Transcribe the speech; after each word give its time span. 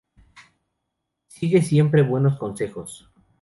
Sigue 1.27 1.61
siempre 1.61 2.01
buenos 2.01 2.39
consejos. 2.39 3.07